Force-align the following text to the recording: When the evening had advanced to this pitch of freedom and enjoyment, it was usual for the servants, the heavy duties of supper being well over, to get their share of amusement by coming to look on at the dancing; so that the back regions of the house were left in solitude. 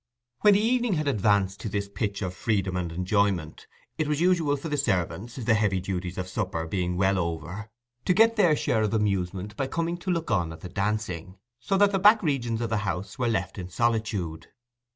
When 0.39 0.55
the 0.55 0.59
evening 0.61 0.93
had 0.93 1.07
advanced 1.07 1.59
to 1.59 1.69
this 1.69 1.87
pitch 1.87 2.23
of 2.23 2.33
freedom 2.33 2.75
and 2.75 2.91
enjoyment, 2.91 3.67
it 3.99 4.07
was 4.07 4.19
usual 4.19 4.57
for 4.57 4.67
the 4.67 4.75
servants, 4.75 5.35
the 5.35 5.53
heavy 5.53 5.79
duties 5.79 6.17
of 6.17 6.27
supper 6.27 6.65
being 6.65 6.97
well 6.97 7.19
over, 7.19 7.69
to 8.05 8.13
get 8.15 8.35
their 8.35 8.55
share 8.55 8.81
of 8.81 8.95
amusement 8.95 9.55
by 9.55 9.67
coming 9.67 9.97
to 9.97 10.09
look 10.09 10.31
on 10.31 10.51
at 10.51 10.61
the 10.61 10.69
dancing; 10.69 11.37
so 11.59 11.77
that 11.77 11.91
the 11.91 11.99
back 11.99 12.23
regions 12.23 12.61
of 12.61 12.71
the 12.71 12.77
house 12.77 13.19
were 13.19 13.27
left 13.29 13.59
in 13.59 13.69
solitude. 13.69 14.47